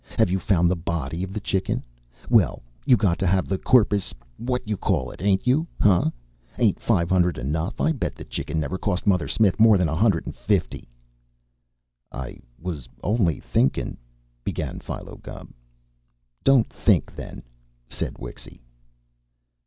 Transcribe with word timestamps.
Have 0.17 0.31
you 0.31 0.39
found 0.39 0.67
the 0.67 0.75
body 0.75 1.21
of 1.21 1.31
the 1.31 1.39
Chicken? 1.39 1.85
Well, 2.27 2.63
you 2.87 2.97
got 2.97 3.19
to 3.19 3.27
have 3.27 3.47
the 3.47 3.59
corpus 3.59 4.15
what 4.37 4.67
you 4.67 4.75
call 4.75 5.11
it, 5.11 5.21
ain't 5.21 5.45
you? 5.45 5.67
Huh? 5.79 6.09
Ain't 6.57 6.79
five 6.79 7.07
hundred 7.07 7.37
enough? 7.37 7.79
I 7.79 7.91
bet 7.91 8.15
the 8.15 8.23
Chicken 8.23 8.59
never 8.59 8.79
cost 8.79 9.05
Mother 9.05 9.27
Smith 9.27 9.59
more 9.59 9.77
than 9.77 9.87
a 9.87 9.93
hundred 9.95 10.25
and 10.25 10.35
fifty" 10.35 10.89
"I 12.11 12.39
was 12.57 12.89
only 13.03 13.39
thinkin'" 13.41 13.95
began 14.43 14.79
Philo 14.79 15.17
Gubb. 15.17 15.49
"Don't 16.43 16.65
think, 16.67 17.15
then," 17.15 17.43
said 17.87 18.15
Wixy. 18.17 18.59